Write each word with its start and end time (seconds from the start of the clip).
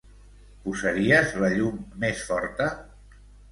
Posaries 0.63 1.35
la 1.45 1.51
llum 1.59 1.79
més 2.07 2.25
forta? 2.33 2.73